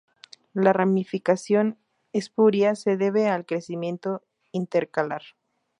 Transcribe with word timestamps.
La 0.55 0.73
ramificación 0.73 1.77
espuria 2.11 2.73
se 2.73 2.97
debe 2.97 3.27
al 3.29 3.45
crecimiento 3.45 4.23
intercalar. 4.51 5.21